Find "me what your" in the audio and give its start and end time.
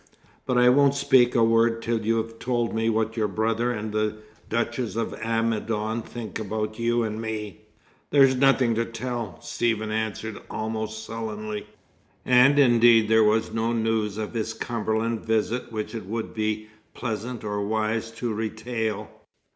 2.73-3.27